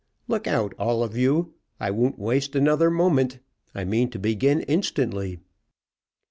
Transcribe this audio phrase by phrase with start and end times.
[0.27, 1.53] Look out, all of you!
[1.79, 3.37] I won't waste another moment.
[3.75, 5.37] I mean to begin instantly."